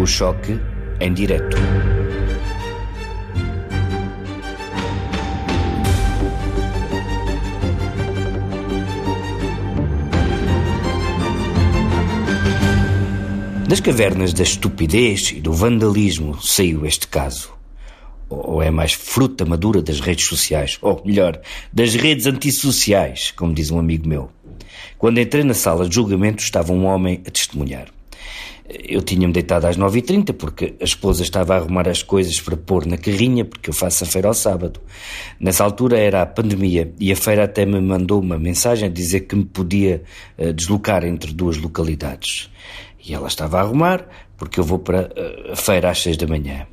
O 0.00 0.06
choque 0.06 0.58
em 0.98 1.12
direto. 1.12 1.58
Das 13.68 13.80
cavernas 13.80 14.32
da 14.32 14.42
estupidez 14.42 15.32
e 15.32 15.40
do 15.42 15.52
vandalismo 15.52 16.40
saiu 16.40 16.86
este 16.86 17.06
caso. 17.06 17.52
Ou 18.30 18.62
é 18.62 18.70
mais 18.70 18.94
fruta 18.94 19.44
madura 19.44 19.82
das 19.82 20.00
redes 20.00 20.24
sociais, 20.24 20.78
ou 20.80 21.02
melhor, 21.04 21.38
das 21.70 21.94
redes 21.94 22.26
antissociais, 22.26 23.32
como 23.32 23.52
diz 23.52 23.70
um 23.70 23.78
amigo 23.78 24.08
meu. 24.08 24.30
Quando 24.96 25.20
entrei 25.20 25.44
na 25.44 25.52
sala 25.52 25.86
de 25.86 25.94
julgamento 25.94 26.42
estava 26.42 26.72
um 26.72 26.86
homem 26.86 27.20
a 27.26 27.30
testemunhar. 27.30 27.99
Eu 28.72 29.02
tinha-me 29.02 29.32
deitado 29.32 29.66
às 29.66 29.76
9h30 29.76 30.32
porque 30.32 30.74
a 30.80 30.84
esposa 30.84 31.22
estava 31.22 31.54
a 31.54 31.56
arrumar 31.56 31.88
as 31.88 32.02
coisas 32.02 32.40
para 32.40 32.56
pôr 32.56 32.86
na 32.86 32.96
carrinha, 32.96 33.44
porque 33.44 33.70
eu 33.70 33.74
faço 33.74 34.04
a 34.04 34.06
feira 34.06 34.28
ao 34.28 34.34
sábado. 34.34 34.80
Nessa 35.40 35.64
altura 35.64 35.98
era 35.98 36.22
a 36.22 36.26
pandemia 36.26 36.92
e 36.98 37.10
a 37.10 37.16
feira 37.16 37.44
até 37.44 37.66
me 37.66 37.80
mandou 37.80 38.20
uma 38.20 38.38
mensagem 38.38 38.88
a 38.88 38.92
dizer 38.92 39.20
que 39.20 39.34
me 39.34 39.44
podia 39.44 40.02
uh, 40.38 40.52
deslocar 40.52 41.04
entre 41.04 41.32
duas 41.32 41.56
localidades. 41.56 42.50
E 43.04 43.12
ela 43.12 43.26
estava 43.26 43.58
a 43.58 43.62
arrumar, 43.62 44.06
porque 44.36 44.60
eu 44.60 44.64
vou 44.64 44.78
para 44.78 45.10
eh, 45.16 45.52
a 45.52 45.56
feira 45.56 45.90
às 45.90 46.02
seis 46.02 46.16
da 46.16 46.26
manhã. 46.26 46.66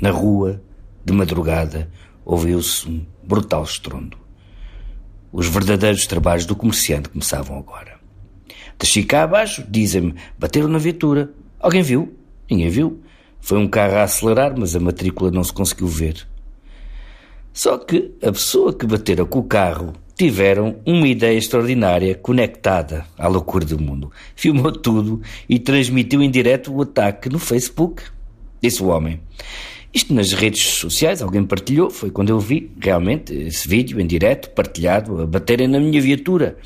Na 0.00 0.10
rua, 0.10 0.62
de 1.04 1.12
madrugada, 1.12 1.90
ouviu-se 2.24 2.88
um 2.88 3.04
brutal 3.22 3.64
estrondo. 3.64 4.16
Os 5.32 5.48
verdadeiros 5.48 6.06
trabalhos 6.06 6.46
do 6.46 6.54
comerciante 6.54 7.08
começavam 7.08 7.58
agora. 7.58 7.98
Desci 8.78 9.02
cá 9.02 9.22
abaixo, 9.22 9.64
dizem-me, 9.68 10.14
bateram 10.38 10.68
na 10.68 10.78
viatura. 10.78 11.30
Alguém 11.60 11.82
viu? 11.82 12.14
Ninguém 12.50 12.68
viu. 12.68 13.00
Foi 13.40 13.58
um 13.58 13.68
carro 13.68 13.96
a 13.96 14.02
acelerar, 14.02 14.54
mas 14.56 14.74
a 14.74 14.80
matrícula 14.80 15.30
não 15.30 15.44
se 15.44 15.52
conseguiu 15.52 15.86
ver. 15.86 16.26
Só 17.52 17.78
que 17.78 18.12
a 18.22 18.30
pessoa 18.32 18.74
que 18.74 18.86
batera 18.86 19.24
com 19.24 19.38
o 19.38 19.44
carro 19.44 19.94
tiveram 20.16 20.76
uma 20.84 21.06
ideia 21.06 21.38
extraordinária 21.38 22.14
conectada 22.14 23.06
à 23.18 23.28
loucura 23.28 23.64
do 23.64 23.80
mundo. 23.80 24.10
Filmou 24.34 24.72
tudo 24.72 25.20
e 25.48 25.58
transmitiu 25.58 26.22
em 26.22 26.30
direto 26.30 26.74
o 26.74 26.82
ataque 26.82 27.28
no 27.28 27.38
Facebook. 27.38 28.02
Disse 28.60 28.82
o 28.82 28.88
homem. 28.88 29.20
Isto 29.92 30.12
nas 30.12 30.32
redes 30.32 30.62
sociais, 30.62 31.22
alguém 31.22 31.44
partilhou, 31.44 31.90
foi 31.90 32.10
quando 32.10 32.30
eu 32.30 32.38
vi 32.38 32.70
realmente 32.80 33.32
esse 33.32 33.66
vídeo 33.66 34.00
em 34.00 34.06
direto, 34.06 34.50
partilhado, 34.50 35.22
a 35.22 35.26
baterem 35.26 35.68
na 35.68 35.80
minha 35.80 36.00
viatura. 36.00 36.58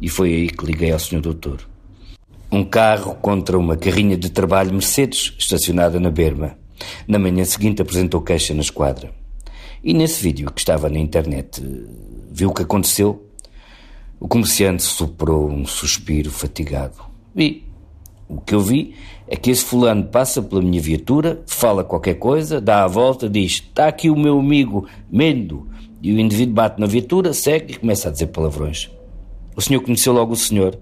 E 0.00 0.08
foi 0.08 0.32
aí 0.32 0.48
que 0.48 0.64
liguei 0.64 0.92
ao 0.92 0.98
senhor 0.98 1.20
doutor. 1.20 1.60
Um 2.50 2.64
carro 2.64 3.14
contra 3.16 3.58
uma 3.58 3.76
carrinha 3.76 4.16
de 4.16 4.30
trabalho 4.30 4.72
Mercedes 4.72 5.34
estacionada 5.38 6.00
na 6.00 6.10
berma. 6.10 6.56
Na 7.06 7.18
manhã 7.18 7.44
seguinte 7.44 7.82
apresentou 7.82 8.22
queixa 8.22 8.54
na 8.54 8.60
esquadra. 8.60 9.10
E 9.84 9.92
nesse 9.92 10.22
vídeo 10.22 10.50
que 10.50 10.60
estava 10.60 10.88
na 10.88 10.98
internet 10.98 11.62
viu 12.30 12.50
o 12.50 12.54
que 12.54 12.62
aconteceu? 12.62 13.26
O 14.20 14.26
comerciante 14.26 14.82
soprou 14.82 15.50
um 15.50 15.66
suspiro 15.66 16.30
fatigado. 16.30 16.96
Vi. 17.34 17.67
O 18.28 18.40
que 18.40 18.54
eu 18.54 18.60
vi 18.60 18.94
é 19.26 19.36
que 19.36 19.50
esse 19.50 19.64
fulano 19.64 20.04
passa 20.04 20.42
pela 20.42 20.60
minha 20.60 20.80
viatura, 20.80 21.42
fala 21.46 21.82
qualquer 21.82 22.14
coisa, 22.14 22.60
dá 22.60 22.84
a 22.84 22.86
volta, 22.86 23.28
diz: 23.28 23.52
Está 23.52 23.88
aqui 23.88 24.10
o 24.10 24.16
meu 24.16 24.38
amigo 24.38 24.86
Mendo. 25.10 25.66
E 26.02 26.12
o 26.12 26.20
indivíduo 26.20 26.54
bate 26.54 26.80
na 26.80 26.86
viatura, 26.86 27.32
segue 27.32 27.72
e 27.72 27.76
começa 27.76 28.08
a 28.08 28.12
dizer 28.12 28.28
palavrões. 28.28 28.88
O 29.56 29.60
senhor 29.60 29.80
conheceu 29.80 30.12
logo 30.12 30.32
o 30.32 30.36
senhor. 30.36 30.78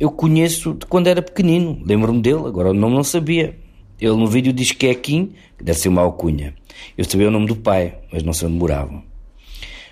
Eu 0.00 0.10
conheço 0.10 0.74
de 0.74 0.86
quando 0.86 1.06
era 1.06 1.22
pequenino, 1.22 1.80
lembro-me 1.84 2.20
dele, 2.20 2.46
agora 2.46 2.70
o 2.70 2.74
nome 2.74 2.94
não 2.94 3.04
sabia. 3.04 3.56
Ele 4.00 4.16
no 4.16 4.26
vídeo 4.26 4.52
diz 4.52 4.72
que 4.72 4.86
é 4.86 4.94
Kim, 4.94 5.32
que 5.56 5.62
deve 5.62 5.78
ser 5.78 5.88
uma 5.88 6.02
alcunha. 6.02 6.54
Eu 6.96 7.04
sabia 7.04 7.28
o 7.28 7.30
nome 7.30 7.46
do 7.46 7.56
pai, 7.56 7.98
mas 8.12 8.22
não 8.22 8.32
sei 8.32 8.48
onde 8.48 8.56
moravam 8.56 9.08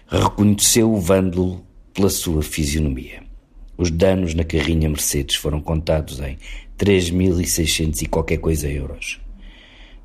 reconheceu 0.09 0.93
o 0.93 1.01
vândalo 1.01 1.65
pela 1.93 2.09
sua 2.09 2.43
fisionomia. 2.43 3.26
Os 3.77 3.91
danos 3.91 4.35
na 4.35 4.45
carrinha 4.45 4.89
Mercedes 4.89 5.37
foram 5.37 5.61
contados 5.61 6.21
em 6.21 6.39
3.600 6.79 8.03
e 8.03 8.07
qualquer 8.07 8.39
coisa 8.39 8.69
euros. 8.69 9.21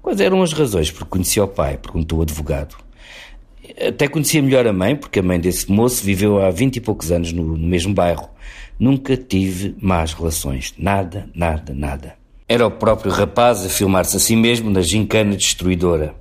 Quais 0.02 0.20
eram 0.20 0.42
as 0.42 0.52
razões 0.52 0.90
por 0.90 1.06
conhecia 1.06 1.44
o 1.44 1.48
pai? 1.48 1.78
perguntou 1.78 2.20
o 2.20 2.22
advogado. 2.24 2.76
Até 3.88 4.08
conhecia 4.08 4.42
melhor 4.42 4.68
a 4.68 4.74
mãe, 4.74 4.96
porque 4.96 5.20
a 5.20 5.24
mãe 5.24 5.40
desse 5.40 5.72
moço 5.72 6.04
viveu 6.04 6.44
há 6.44 6.50
vinte 6.50 6.78
e 6.78 6.82
poucos 6.82 7.12
anos 7.12 7.32
no, 7.32 7.56
no 7.56 7.68
mesmo 7.68 7.94
bairro. 7.94 8.30
Nunca 8.80 9.16
tive 9.16 9.76
más 9.80 10.14
relações. 10.14 10.74
Nada, 10.78 11.30
nada, 11.34 11.74
nada. 11.74 12.16
Era 12.50 12.66
o 12.66 12.72
próprio 12.72 13.12
rapaz 13.12 13.66
a 13.66 13.70
filmar-se 13.70 14.18
a 14.18 14.20
si 14.20 14.36
mesmo 14.36 14.70
na 14.70 14.82
gincana 14.82 15.36
destruidora. 15.38 16.16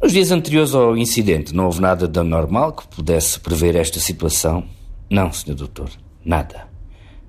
Nos 0.00 0.12
dias 0.12 0.30
anteriores 0.30 0.74
ao 0.74 0.96
incidente, 0.96 1.54
não 1.54 1.66
houve 1.66 1.80
nada 1.80 2.06
de 2.06 2.18
anormal 2.18 2.72
que 2.72 2.86
pudesse 2.88 3.40
prever 3.40 3.74
esta 3.74 3.98
situação? 3.98 4.64
Não, 5.10 5.32
Sr. 5.32 5.54
Doutor, 5.54 5.90
nada. 6.26 6.68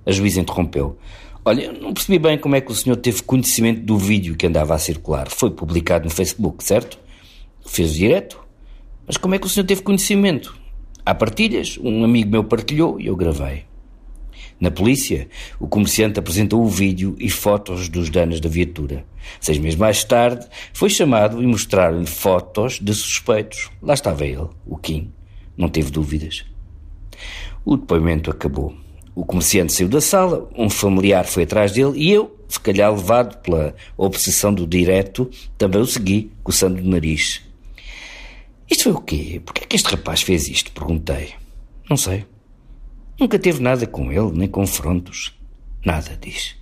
A 0.05 0.11
juíza 0.11 0.41
interrompeu. 0.41 0.97
Olha, 1.45 1.71
não 1.71 1.93
percebi 1.93 2.19
bem 2.19 2.37
como 2.37 2.55
é 2.55 2.61
que 2.61 2.71
o 2.71 2.75
senhor 2.75 2.97
teve 2.97 3.21
conhecimento 3.23 3.81
do 3.81 3.97
vídeo 3.97 4.35
que 4.35 4.47
andava 4.47 4.75
a 4.75 4.77
circular. 4.77 5.29
Foi 5.29 5.51
publicado 5.51 6.05
no 6.05 6.09
Facebook, 6.09 6.63
certo? 6.63 6.99
Fez 7.65 7.93
direto. 7.93 8.39
Mas 9.05 9.15
como 9.15 9.35
é 9.35 9.39
que 9.39 9.45
o 9.45 9.49
senhor 9.49 9.65
teve 9.65 9.81
conhecimento? 9.81 10.57
Há 11.05 11.15
partilhas, 11.15 11.77
um 11.81 12.03
amigo 12.03 12.29
meu 12.29 12.43
partilhou 12.43 12.99
e 12.99 13.07
eu 13.07 13.15
gravei. 13.15 13.63
Na 14.59 14.71
polícia, 14.71 15.29
o 15.59 15.67
comerciante 15.67 16.19
apresentou 16.19 16.61
o 16.63 16.67
vídeo 16.67 17.15
e 17.19 17.29
fotos 17.29 17.87
dos 17.87 18.09
danos 18.09 18.41
da 18.41 18.49
viatura. 18.49 19.05
Seis 19.39 19.57
meses 19.59 19.79
mais 19.79 20.03
tarde, 20.03 20.45
foi 20.73 20.89
chamado 20.89 21.41
e 21.41 21.47
mostraram-lhe 21.47 22.07
fotos 22.07 22.79
de 22.81 22.93
suspeitos. 22.93 23.69
Lá 23.81 23.93
estava 23.93 24.25
ele, 24.25 24.47
o 24.65 24.75
Kim. 24.75 25.13
Não 25.55 25.69
teve 25.69 25.91
dúvidas. 25.91 26.43
O 27.63 27.77
depoimento 27.77 28.31
acabou. 28.31 28.75
O 29.17 29.25
comerciante 29.25 29.73
saiu 29.73 29.89
da 29.89 29.99
sala, 29.99 30.47
um 30.55 30.69
familiar 30.69 31.25
foi 31.25 31.41
atrás 31.41 31.71
dele 31.71 31.93
e 31.97 32.11
eu, 32.11 32.39
se 32.47 32.59
calhar 32.59 32.93
levado 32.93 33.41
pela 33.41 33.73
obsessão 33.97 34.53
do 34.53 34.67
direto, 34.67 35.27
também 35.57 35.81
o 35.81 35.87
segui, 35.87 36.31
coçando 36.43 36.79
o 36.79 36.87
nariz. 36.87 37.41
Isto 38.69 38.83
foi 38.83 38.91
o 38.91 39.01
quê? 39.01 39.41
Por 39.43 39.55
que 39.55 39.63
é 39.63 39.65
que 39.65 39.75
este 39.75 39.89
rapaz 39.89 40.21
fez 40.21 40.47
isto? 40.47 40.71
Perguntei. 40.71 41.33
Não 41.89 41.97
sei. 41.97 42.27
Nunca 43.19 43.39
teve 43.39 43.59
nada 43.59 43.87
com 43.87 44.11
ele, 44.11 44.37
nem 44.37 44.47
confrontos. 44.47 45.35
Nada, 45.83 46.15
diz. 46.21 46.55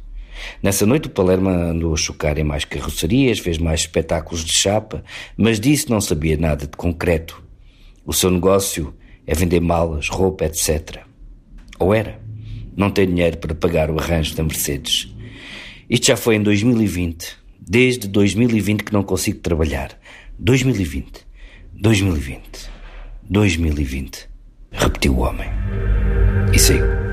Nessa 0.63 0.85
noite 0.85 1.07
o 1.07 1.11
Palermo 1.11 1.49
andou 1.49 1.93
a 1.93 1.97
chocar 1.97 2.37
em 2.37 2.45
mais 2.45 2.63
carrocerias, 2.63 3.37
fez 3.37 3.57
mais 3.57 3.81
espetáculos 3.81 4.45
de 4.45 4.53
chapa, 4.53 5.03
mas 5.35 5.59
disse 5.59 5.89
não 5.89 5.99
sabia 5.99 6.37
nada 6.37 6.66
de 6.66 6.77
concreto. 6.77 7.43
O 8.05 8.13
seu 8.13 8.31
negócio 8.31 8.95
é 9.27 9.35
vender 9.35 9.59
malas, 9.59 10.07
roupa, 10.07 10.45
etc. 10.45 11.01
Ou 11.77 11.93
era. 11.93 12.23
Não 12.75 12.90
tem 12.90 13.08
dinheiro 13.08 13.38
para 13.38 13.56
pagar 13.56 13.90
o 13.90 14.00
arranjo 14.00 14.36
da 14.36 14.44
Mercedes. 14.44 15.13
Isto 15.90 16.08
já 16.08 16.18
foi 16.18 16.36
em 16.36 16.44
2020. 16.44 17.38
Desde 17.59 18.08
2020 18.08 18.84
que 18.84 18.94
não 18.94 19.03
consigo 19.03 19.40
trabalhar. 19.40 19.97
2020. 20.38 21.25
2020. 21.74 22.41
2020. 23.30 24.30
Repetiu 24.72 25.14
o 25.14 25.19
homem 25.19 25.50
e 26.53 26.59
saiu. 26.59 27.04